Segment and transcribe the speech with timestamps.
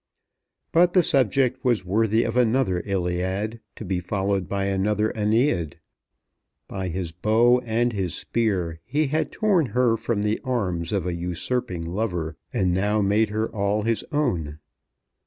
[0.71, 5.73] But the subject was worthy of another Iliad, to be followed by another Æneid.
[6.67, 11.13] By his bow and his spear he had torn her from the arms of a
[11.13, 14.57] usurping lover, and now made her all his own.